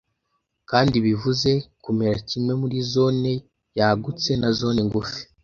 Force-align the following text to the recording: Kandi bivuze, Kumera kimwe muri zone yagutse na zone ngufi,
Kandi 0.69 0.95
bivuze, 1.05 1.49
Kumera 1.83 2.17
kimwe 2.29 2.53
muri 2.61 2.77
zone 2.93 3.31
yagutse 3.79 4.29
na 4.41 4.49
zone 4.59 4.79
ngufi, 4.87 5.21